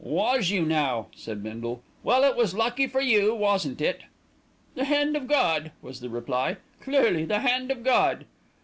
"Was 0.03 0.49
you 0.49 0.65
now?" 0.65 1.09
said 1.15 1.43
Bindle. 1.43 1.83
"Well, 2.01 2.23
it 2.23 2.35
was 2.35 2.55
lucky 2.55 2.87
for 2.87 3.01
you, 3.01 3.35
wasn't 3.35 3.79
it?" 3.81 4.01
"The 4.73 4.85
hand 4.85 5.15
of 5.15 5.27
God," 5.27 5.73
was 5.83 5.99
the 5.99 6.09
reply; 6.09 6.57
"clearly 6.79 7.23
the 7.23 7.41
hand 7.41 7.69
of 7.69 7.83
God." 7.83 8.25